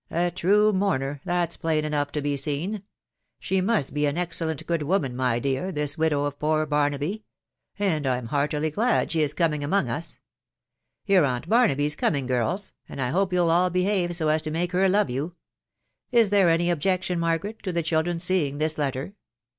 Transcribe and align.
a 0.09 0.31
true 0.31 0.73
mourner, 0.73 1.21
that's 1.25 1.57
plain 1.57 1.85
enough 1.85 2.11
to 2.11 2.23
be 2.23 2.35
seen 2.35 2.83
She 3.37 3.61
must 3.61 3.93
be 3.93 4.07
an 4.07 4.17
excellent 4.17 4.65
good 4.65 4.81
woman, 4.81 5.15
my 5.15 5.37
dear, 5.37 5.71
this 5.71 5.95
widow 5.95 6.25
of 6.25 6.39
poor 6.39 6.65
Barnaby; 6.65 7.23
and 7.77 8.07
I'm 8.07 8.25
heartily 8.25 8.71
glad 8.71 9.11
she 9.11 9.21
is 9.21 9.31
coming 9.33 9.63
among 9.63 9.89
us. 9.89 10.17
Your 11.05 11.23
aunt 11.23 11.47
Barnaby's 11.47 11.95
coming 11.95 12.25
girls, 12.25 12.73
and 12.89 12.99
I 12.99 13.09
hope 13.09 13.31
you'll 13.31 13.51
all 13.51 13.69
behave 13.69 14.15
so 14.15 14.29
as 14.29 14.41
to 14.41 14.49
make 14.49 14.71
her 14.71 14.89
love 14.89 15.11
you 15.11 15.35
Is 16.11 16.31
there 16.31 16.49
any 16.49 16.71
objection, 16.71 17.19
Margaret, 17.19 17.61
to 17.61 17.71
the 17.71 17.83
children's 17.83 18.23
seeing 18.23 18.57
this 18.57 18.79
letter?" 18.79 19.13